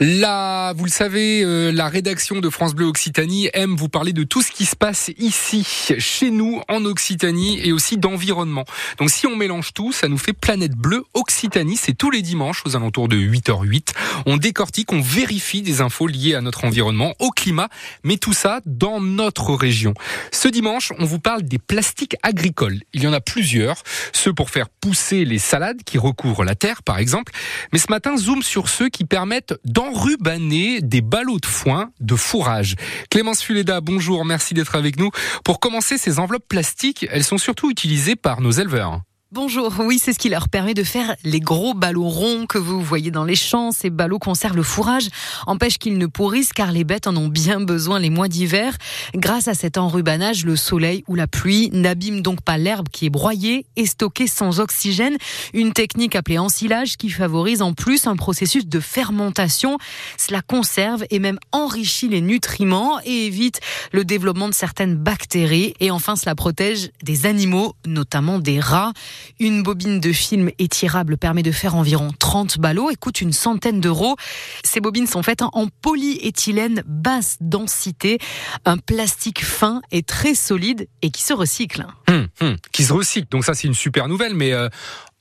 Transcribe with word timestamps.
Là, 0.00 0.72
vous 0.72 0.84
le 0.84 0.90
savez, 0.90 1.42
euh, 1.44 1.70
la 1.70 1.86
rédaction 1.86 2.40
de 2.40 2.50
France 2.50 2.74
Bleu 2.74 2.86
Occitanie 2.86 3.48
aime 3.54 3.76
vous 3.76 3.88
parler 3.88 4.12
de 4.12 4.24
tout 4.24 4.42
ce 4.42 4.50
qui 4.50 4.64
se 4.64 4.74
passe 4.74 5.12
ici, 5.18 5.64
chez 5.98 6.30
nous, 6.30 6.60
en 6.68 6.84
Occitanie, 6.84 7.60
et 7.62 7.70
aussi 7.70 7.96
d'environnement. 7.96 8.64
Donc 8.98 9.10
si 9.10 9.28
on 9.28 9.36
mélange 9.36 9.72
tout, 9.72 9.92
ça 9.92 10.08
nous 10.08 10.18
fait 10.18 10.32
Planète 10.32 10.74
Bleue 10.74 11.04
Occitanie. 11.14 11.76
C'est 11.76 11.94
tous 11.94 12.10
les 12.10 12.22
dimanches 12.22 12.62
aux 12.66 12.74
alentours 12.74 13.06
de 13.06 13.16
8h08. 13.16 13.92
On 14.26 14.36
décortique, 14.36 14.92
on 14.92 15.00
vérifie 15.00 15.62
des 15.62 15.80
infos 15.80 16.08
liées 16.08 16.34
à 16.34 16.40
notre 16.40 16.64
environnement, 16.64 17.14
au 17.20 17.30
climat, 17.30 17.68
mais 18.02 18.16
tout 18.16 18.32
ça 18.32 18.60
dans 18.66 19.00
notre 19.00 19.54
région. 19.54 19.94
Ce 20.32 20.48
dimanche, 20.48 20.92
on 20.98 21.04
vous 21.04 21.20
parle 21.20 21.42
des 21.42 21.58
plastiques 21.58 22.16
agricoles. 22.24 22.80
Il 22.94 23.02
y 23.04 23.06
en 23.06 23.12
a 23.12 23.20
plusieurs, 23.20 23.82
ceux 24.12 24.32
pour 24.32 24.50
faire 24.50 24.68
pousser 24.68 25.24
les 25.24 25.38
salades 25.38 25.84
qui 25.84 25.98
recouvrent 25.98 26.44
la 26.44 26.56
terre, 26.56 26.82
par 26.82 26.98
exemple. 26.98 27.32
Mais 27.72 27.78
ce 27.78 27.90
matin, 27.90 28.16
zoom 28.16 28.42
sur 28.42 28.68
ceux 28.68 28.88
qui 28.88 29.04
permettent 29.04 29.54
enrubanner 29.84 30.80
des 30.80 31.02
ballots 31.02 31.38
de 31.38 31.46
foin 31.46 31.90
de 32.00 32.16
fourrage. 32.16 32.74
Clémence 33.10 33.42
Fuleda, 33.42 33.80
bonjour, 33.80 34.24
merci 34.24 34.54
d'être 34.54 34.76
avec 34.76 34.98
nous. 34.98 35.10
Pour 35.44 35.60
commencer, 35.60 35.98
ces 35.98 36.18
enveloppes 36.18 36.48
plastiques, 36.48 37.06
elles 37.10 37.24
sont 37.24 37.38
surtout 37.38 37.70
utilisées 37.70 38.16
par 38.16 38.40
nos 38.40 38.50
éleveurs. 38.50 39.00
Bonjour, 39.34 39.74
oui, 39.80 39.98
c'est 40.00 40.12
ce 40.12 40.18
qui 40.20 40.28
leur 40.28 40.48
permet 40.48 40.74
de 40.74 40.84
faire 40.84 41.16
les 41.24 41.40
gros 41.40 41.74
ballots 41.74 42.08
ronds 42.08 42.46
que 42.46 42.56
vous 42.56 42.80
voyez 42.80 43.10
dans 43.10 43.24
les 43.24 43.34
champs. 43.34 43.72
Ces 43.72 43.90
ballots 43.90 44.20
conservent 44.20 44.54
le 44.54 44.62
fourrage, 44.62 45.08
empêchent 45.48 45.78
qu'ils 45.78 45.98
ne 45.98 46.06
pourrissent 46.06 46.52
car 46.52 46.70
les 46.70 46.84
bêtes 46.84 47.08
en 47.08 47.16
ont 47.16 47.26
bien 47.26 47.60
besoin 47.60 47.98
les 47.98 48.10
mois 48.10 48.28
d'hiver. 48.28 48.76
Grâce 49.12 49.48
à 49.48 49.54
cet 49.54 49.76
enrubanage, 49.76 50.44
le 50.44 50.54
soleil 50.54 51.02
ou 51.08 51.16
la 51.16 51.26
pluie 51.26 51.68
n'abîment 51.72 52.20
donc 52.20 52.42
pas 52.42 52.58
l'herbe 52.58 52.88
qui 52.90 53.06
est 53.06 53.10
broyée 53.10 53.66
et 53.74 53.86
stockée 53.86 54.28
sans 54.28 54.60
oxygène. 54.60 55.16
Une 55.52 55.72
technique 55.72 56.14
appelée 56.14 56.38
ensilage 56.38 56.96
qui 56.96 57.10
favorise 57.10 57.60
en 57.60 57.72
plus 57.72 58.06
un 58.06 58.14
processus 58.14 58.68
de 58.68 58.78
fermentation. 58.78 59.78
Cela 60.16 60.42
conserve 60.42 61.06
et 61.10 61.18
même 61.18 61.40
enrichit 61.50 62.06
les 62.06 62.20
nutriments 62.20 63.00
et 63.04 63.26
évite 63.26 63.58
le 63.90 64.04
développement 64.04 64.48
de 64.48 64.54
certaines 64.54 64.94
bactéries. 64.94 65.74
Et 65.80 65.90
enfin, 65.90 66.14
cela 66.14 66.36
protège 66.36 66.90
des 67.02 67.26
animaux, 67.26 67.74
notamment 67.84 68.38
des 68.38 68.60
rats. 68.60 68.92
Une 69.40 69.62
bobine 69.62 70.00
de 70.00 70.12
film 70.12 70.50
étirable 70.58 71.16
permet 71.16 71.42
de 71.42 71.52
faire 71.52 71.74
environ 71.74 72.10
30 72.18 72.58
ballots 72.58 72.90
et 72.90 72.96
coûte 72.96 73.20
une 73.20 73.32
centaine 73.32 73.80
d'euros. 73.80 74.16
Ces 74.64 74.80
bobines 74.80 75.06
sont 75.06 75.22
faites 75.22 75.42
en 75.42 75.68
polyéthylène 75.82 76.82
basse 76.86 77.36
densité, 77.40 78.18
un 78.64 78.78
plastique 78.78 79.44
fin 79.44 79.82
et 79.90 80.02
très 80.02 80.34
solide 80.34 80.88
et 81.02 81.10
qui 81.10 81.22
se 81.22 81.32
recycle. 81.32 81.86
Hum, 82.08 82.28
hum, 82.40 82.56
qui 82.72 82.84
se 82.84 82.92
recycle, 82.92 83.28
donc 83.30 83.44
ça 83.44 83.54
c'est 83.54 83.66
une 83.66 83.74
super 83.74 84.08
nouvelle, 84.08 84.34
mais 84.34 84.52
euh, 84.52 84.68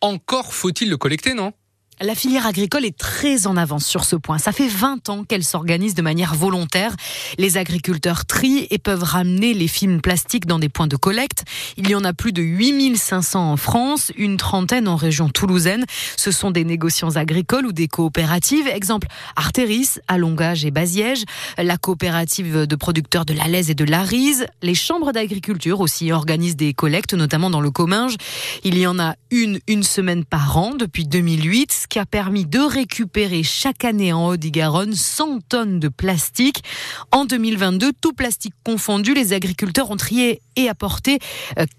encore 0.01 0.53
faut-il 0.53 0.89
le 0.89 0.97
collecter, 0.97 1.33
non? 1.33 1.53
La 2.01 2.15
filière 2.15 2.45
agricole 2.45 2.85
est 2.85 2.97
très 2.97 3.47
en 3.47 3.55
avance 3.55 3.85
sur 3.85 4.03
ce 4.03 4.15
point. 4.15 4.37
Ça 4.37 4.51
fait 4.51 4.67
20 4.67 5.09
ans 5.09 5.23
qu'elle 5.23 5.43
s'organise 5.43 5.95
de 5.95 6.01
manière 6.01 6.33
volontaire. 6.35 6.95
Les 7.37 7.57
agriculteurs 7.57 8.25
trient 8.25 8.67
et 8.71 8.77
peuvent 8.77 9.03
ramener 9.03 9.53
les 9.53 9.67
films 9.67 10.01
plastiques 10.01 10.45
dans 10.45 10.59
des 10.59 10.69
points 10.69 10.87
de 10.87 10.95
collecte. 10.95 11.43
Il 11.77 11.89
y 11.89 11.95
en 11.95 12.03
a 12.03 12.13
plus 12.13 12.33
de 12.33 12.41
8500 12.41 13.51
en 13.51 13.57
France, 13.57 14.11
une 14.17 14.37
trentaine 14.37 14.87
en 14.87 14.95
région 14.95 15.29
toulousaine. 15.29 15.85
Ce 16.17 16.31
sont 16.31 16.51
des 16.51 16.63
négociants 16.63 17.15
agricoles 17.15 17.65
ou 17.65 17.71
des 17.71 17.87
coopératives. 17.87 18.67
Exemple, 18.67 19.07
Artéris, 19.35 19.99
Alongage 20.07 20.65
et 20.65 20.71
Baziège, 20.71 21.23
la 21.57 21.77
coopérative 21.77 22.65
de 22.65 22.75
producteurs 22.75 23.25
de 23.25 23.33
la 23.33 23.47
Laise 23.47 23.69
et 23.69 23.75
de 23.75 23.85
l'Arise. 23.85 24.47
Les 24.61 24.75
chambres 24.75 25.11
d'agriculture 25.11 25.79
aussi 25.79 26.11
organisent 26.11 26.55
des 26.55 26.73
collectes, 26.73 27.13
notamment 27.13 27.49
dans 27.49 27.61
le 27.61 27.71
Comminges. 27.71 28.15
Il 28.63 28.77
y 28.77 28.87
en 28.87 28.99
a 28.99 29.15
une, 29.31 29.59
une 29.67 29.83
semaine 29.83 30.25
par 30.25 30.57
an 30.57 30.73
depuis 30.77 31.05
2008 31.05 31.82
qui 31.93 31.99
a 31.99 32.07
permis 32.07 32.47
de 32.47 32.57
récupérer 32.57 33.43
chaque 33.43 33.85
année 33.85 34.13
en 34.13 34.25
Haute-Garonne 34.29 34.95
100 34.95 35.41
tonnes 35.47 35.79
de 35.79 35.89
plastique. 35.89 36.63
En 37.11 37.25
2022, 37.25 37.91
tout 38.01 38.13
plastique 38.13 38.55
confondu, 38.63 39.13
les 39.13 39.31
agriculteurs 39.31 39.91
ont 39.91 39.95
trié 39.95 40.41
et 40.55 40.69
apporté 40.69 41.19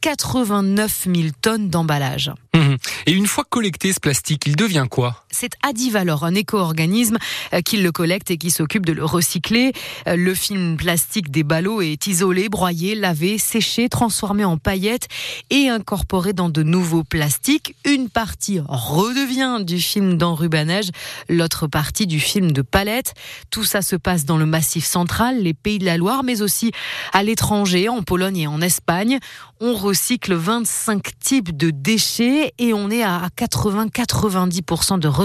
89 0.03 1.09
000 1.13 1.29
tonnes 1.43 1.69
d'emballage. 1.69 2.31
Mmh. 2.55 2.77
Et 3.07 3.13
une 3.13 3.27
fois 3.27 3.43
collecté 3.43 3.93
ce 3.93 3.99
plastique, 3.99 4.45
il 4.47 4.55
devient 4.55 4.87
quoi? 4.89 5.24
C'est 5.35 5.55
Adivalor, 5.65 6.25
un 6.25 6.35
éco-organisme 6.37 7.19
euh, 7.53 7.61
qui 7.61 7.79
le 7.79 7.91
collecte 7.91 8.31
et 8.31 8.37
qui 8.37 8.53
s'occupe 8.53 8.87
de 8.87 8.93
le 8.93 9.05
recycler. 9.05 9.73
Euh, 10.07 10.15
le 10.15 10.33
film 10.33 10.77
plastique 10.77 11.33
des 11.33 11.43
ballots 11.43 11.81
est 11.81 12.07
isolé, 12.07 12.49
broyé, 12.49 12.95
lavé, 12.95 13.37
séché, 13.39 13.89
transformé 13.89 14.45
en 14.45 14.59
paillettes 14.59 15.09
et 15.51 15.69
incorporé 15.69 16.35
dans 16.35 16.51
de 16.51 16.63
nouveaux 16.63 17.03
plastiques. 17.03 17.75
Une 17.85 18.11
partie 18.11 18.61
redevient 18.65 19.65
du 19.65 19.81
film 19.81 20.17
d'enrubanage, 20.19 20.91
l'autre 21.29 21.67
partie 21.67 22.07
du 22.07 22.21
film 22.21 22.53
de 22.53 22.63
palette. 22.63 23.15
Tout 23.51 23.65
ça 23.65 23.83
se 23.83 23.97
passe 23.97 24.27
dans 24.27 24.37
le 24.37 24.47
Massif 24.47 24.85
central, 24.85 25.43
les 25.43 25.53
Pays 25.53 25.81
de 25.81 25.85
la 25.85 25.97
Loire, 25.97 26.23
mais 26.23 26.43
aussi 26.43 26.71
à 27.13 27.25
l'étranger, 27.25 27.89
en 27.89 28.03
Pologne 28.05 28.39
et 28.39 28.47
en 28.47 28.61
Espagne. 28.61 29.19
On 29.61 29.75
recycle 29.75 30.35
25 30.35 31.19
types 31.19 31.57
de 31.57 31.71
déchets 31.71 32.53
et 32.59 32.73
on 32.73 32.89
est 32.91 33.03
à 33.03 33.29
80-90% 33.37 35.01
de 35.01 35.09
recyclage 35.09 35.24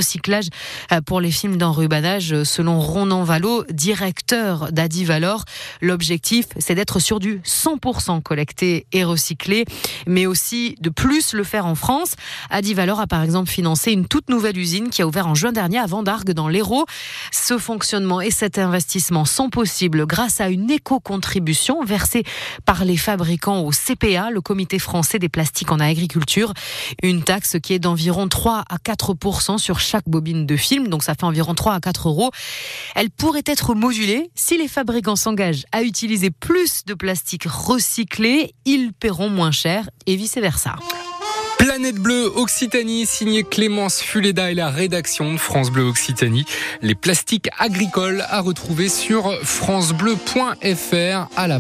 euh, 0.92 1.02
pour 1.02 1.22
les 1.22 1.32
films 1.32 1.58
d'enrubanage 1.58 2.44
selon 2.44 2.80
Ronan 2.80 3.24
Valo, 3.24 3.66
directeur 3.72 4.72
d'Adi 4.72 5.06
Valor. 5.06 5.44
L'objectif, 5.82 6.46
c'est 6.58 6.76
d'être 6.76 7.00
sur 7.00 7.20
du 7.20 7.42
100% 7.46 8.22
collecté 8.22 8.86
et 8.92 9.04
recyclé, 9.04 9.66
mais 10.08 10.26
aussi 10.26 10.76
de 10.80 10.90
plus 10.90 11.34
le 11.34 11.44
faire 11.44 11.66
en 11.66 11.76
France. 11.76 12.14
Adi 12.50 12.74
Valor 12.74 13.00
a 13.00 13.08
par 13.08 13.24
exemple 13.24 13.50
financé 13.50 13.92
une 13.92 14.08
toute 14.08 14.30
nouvelle 14.30 14.58
usine 14.58 14.90
qui 14.90 15.02
a 15.02 15.08
ouvert 15.08 15.28
en 15.28 15.36
juin 15.36 15.52
dernier 15.52 15.80
à 15.80 15.86
Vendargue 15.86 16.32
dans 16.32 16.48
l'Hérault. 16.48 16.86
Ce 17.32 17.58
fonctionnement 17.58 18.22
et 18.22 18.32
cet 18.32 18.58
investissement 18.58 19.26
sont 19.26 19.50
possibles 19.50 20.06
grâce 20.06 20.42
à 20.42 20.50
une 20.50 20.70
éco-contribution 20.72 21.84
versée 21.84 22.24
par 22.66 22.86
les 22.86 22.98
fabricants 22.98 23.62
au 23.62 23.72
CPA, 23.72 24.32
le 24.32 24.42
Comité 24.42 24.80
français 24.80 25.20
des 25.20 25.30
plastiques 25.30 25.72
en 25.72 25.80
agriculture. 25.80 26.54
Une 27.04 27.24
taxe 27.24 27.58
qui 27.62 27.74
est 27.74 27.80
d'environ 27.80 28.28
3 28.28 28.64
à 28.70 28.78
4 28.78 29.10
sur 29.58 29.80
chaque 29.90 30.08
bobine 30.08 30.46
de 30.46 30.56
film, 30.56 30.88
donc 30.88 31.04
ça 31.04 31.16
fait 31.16 31.24
environ 31.24 31.56
3 31.56 31.74
à 31.74 31.80
4 31.80 32.10
euros. 32.10 32.30
Elle 32.96 33.10
pourrait 33.10 33.44
être 33.46 33.74
modulée 33.74 34.30
si 34.36 34.58
les 34.58 34.68
fabricants 34.68 35.16
s'engagent 35.16 35.66
à 35.72 35.82
utiliser 35.82 36.30
plus 36.30 36.86
de 36.86 36.94
plastique 36.94 37.46
recyclé, 37.46 38.54
ils 38.66 38.94
paieront 38.94 39.30
moins 39.30 39.52
cher 39.52 39.90
et 40.06 40.16
vice-versa. 40.16 40.76
Planète 41.58 41.98
Bleue 41.98 42.32
Occitanie, 42.36 43.06
signé 43.06 43.44
Clémence 43.44 44.02
Fuleda 44.02 44.52
et 44.52 44.56
la 44.56 44.70
rédaction 44.70 45.34
de 45.34 45.38
France 45.38 45.72
Bleu 45.72 45.84
Occitanie. 45.84 46.46
Les 46.82 46.96
plastiques 46.96 47.50
agricoles 47.58 48.24
à 48.30 48.40
retrouver 48.40 48.88
sur 48.90 49.34
francebleu.fr 49.44 51.28
à 51.36 51.48
la 51.48 51.58